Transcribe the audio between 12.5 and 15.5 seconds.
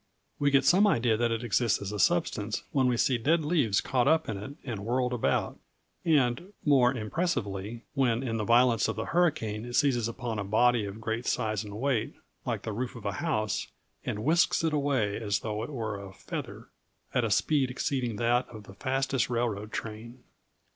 the roof of a house, and whisks it away as